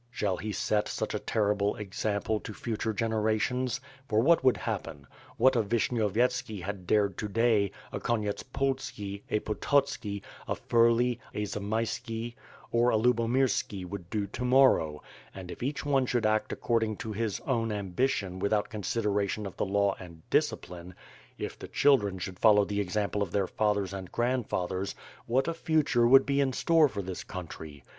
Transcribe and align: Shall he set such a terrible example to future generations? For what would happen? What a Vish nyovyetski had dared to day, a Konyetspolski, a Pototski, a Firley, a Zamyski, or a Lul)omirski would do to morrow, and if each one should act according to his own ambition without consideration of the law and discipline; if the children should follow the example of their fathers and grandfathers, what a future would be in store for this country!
Shall 0.09 0.35
he 0.37 0.51
set 0.51 0.87
such 0.87 1.13
a 1.13 1.19
terrible 1.19 1.75
example 1.75 2.39
to 2.39 2.55
future 2.55 2.91
generations? 2.91 3.79
For 4.07 4.19
what 4.19 4.43
would 4.43 4.57
happen? 4.57 5.05
What 5.37 5.55
a 5.55 5.61
Vish 5.61 5.91
nyovyetski 5.91 6.63
had 6.63 6.87
dared 6.87 7.19
to 7.19 7.27
day, 7.27 7.69
a 7.91 7.99
Konyetspolski, 7.99 9.21
a 9.29 9.37
Pototski, 9.41 10.23
a 10.47 10.55
Firley, 10.55 11.19
a 11.35 11.45
Zamyski, 11.45 12.33
or 12.71 12.89
a 12.89 12.95
Lul)omirski 12.97 13.85
would 13.85 14.09
do 14.09 14.25
to 14.25 14.43
morrow, 14.43 15.03
and 15.35 15.51
if 15.51 15.61
each 15.61 15.85
one 15.85 16.07
should 16.07 16.25
act 16.25 16.51
according 16.51 16.97
to 16.97 17.11
his 17.13 17.39
own 17.41 17.71
ambition 17.71 18.39
without 18.39 18.69
consideration 18.71 19.45
of 19.45 19.55
the 19.57 19.65
law 19.67 19.95
and 19.99 20.27
discipline; 20.31 20.95
if 21.37 21.59
the 21.59 21.67
children 21.67 22.17
should 22.17 22.39
follow 22.39 22.65
the 22.65 22.81
example 22.81 23.21
of 23.21 23.31
their 23.31 23.45
fathers 23.45 23.93
and 23.93 24.11
grandfathers, 24.11 24.95
what 25.27 25.47
a 25.47 25.53
future 25.53 26.07
would 26.07 26.25
be 26.25 26.41
in 26.41 26.53
store 26.53 26.87
for 26.87 27.03
this 27.03 27.23
country! 27.23 27.83